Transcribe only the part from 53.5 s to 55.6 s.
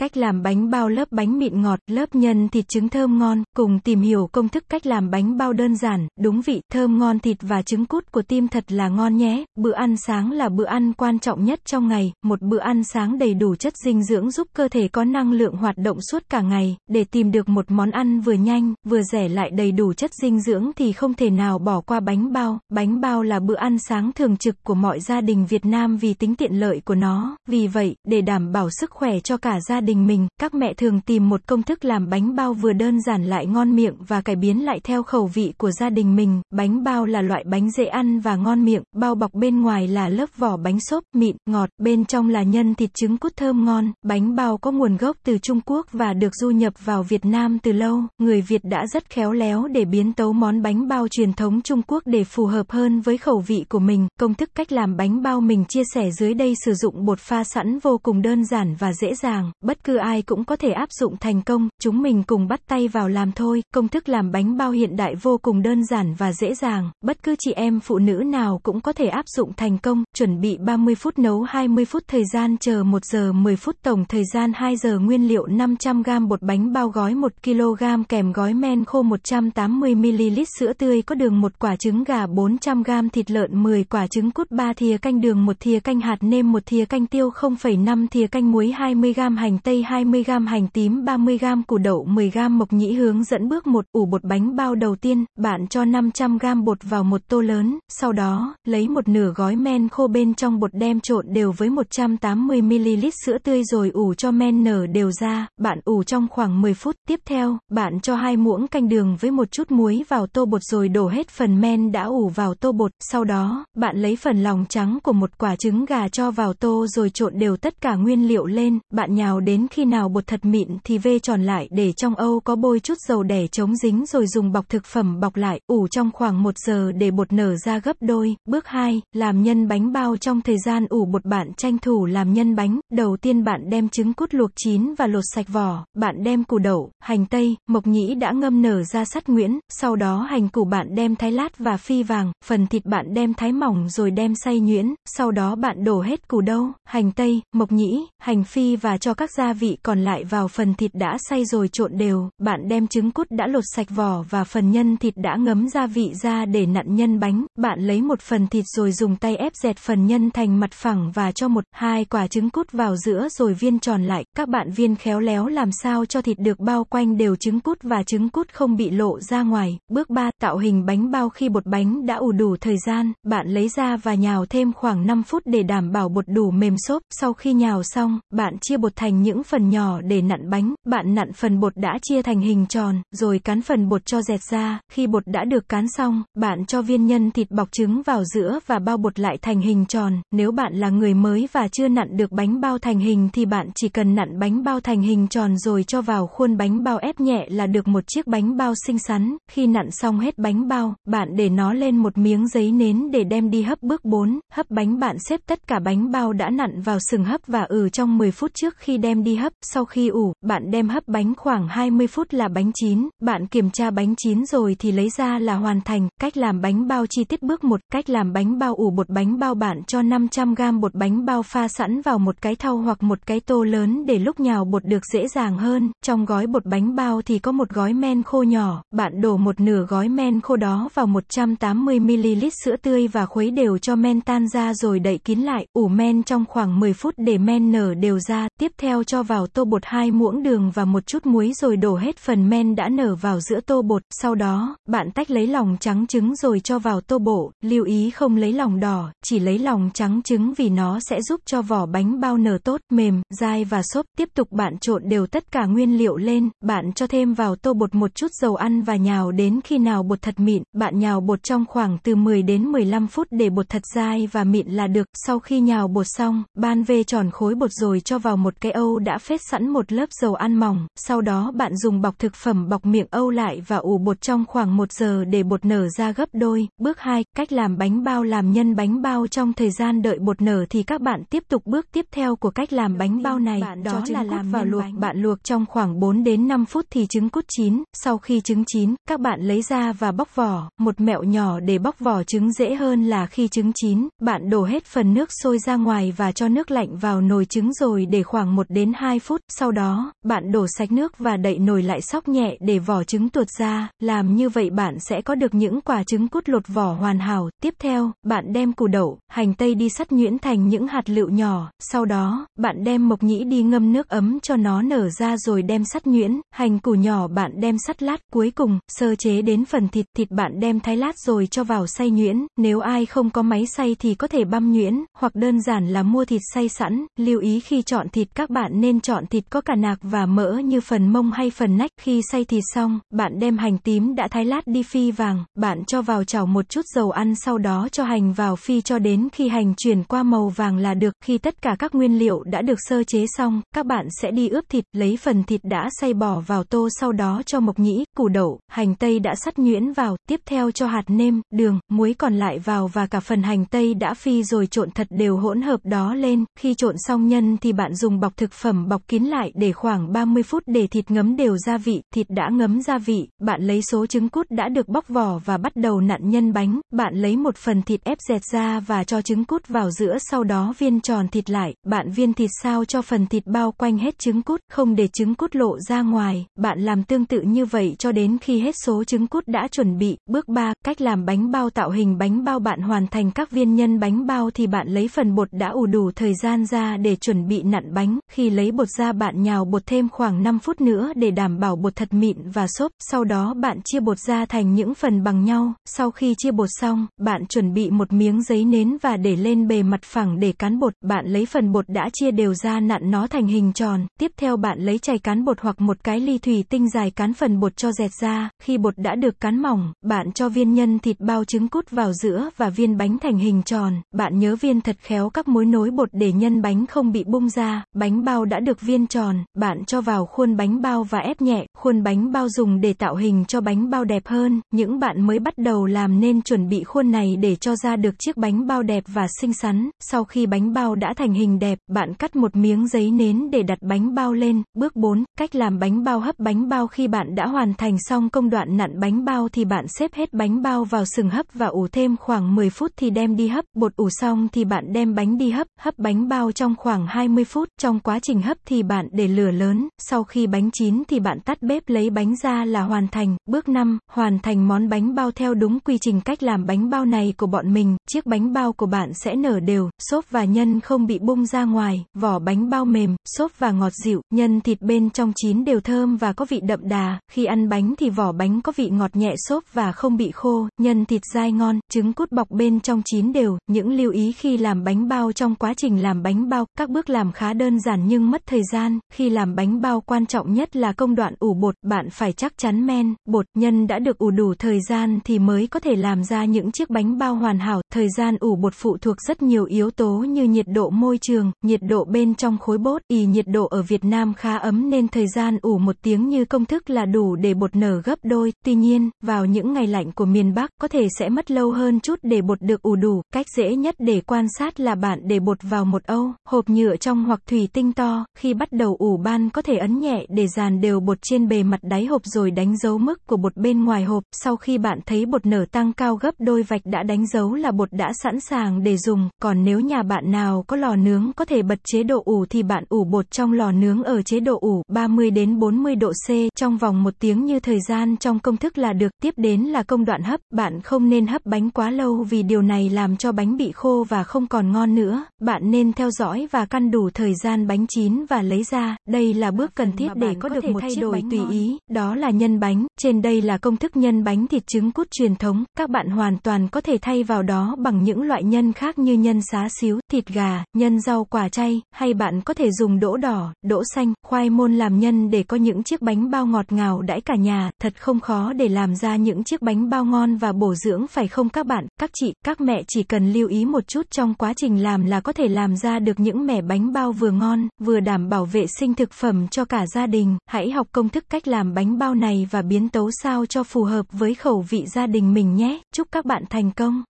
của mình. Công thức cách làm bánh bao